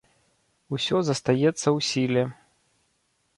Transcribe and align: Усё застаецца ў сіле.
Усё 0.77 1.01
застаецца 1.09 1.51
ў 1.51 1.79
сіле. 1.89 2.23